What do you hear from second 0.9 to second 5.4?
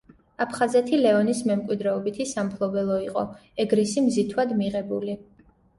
ლეონის მემკვიდრეობითი სამფლობელო იყო, ეგრისი მზითვად მიღებული.